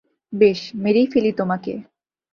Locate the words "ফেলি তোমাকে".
1.07-1.73